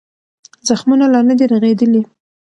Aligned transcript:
زخمونه 0.67 1.05
لا 1.13 1.21
نه 1.27 1.33
دي 1.37 1.45
رغېدلي. 1.53 2.01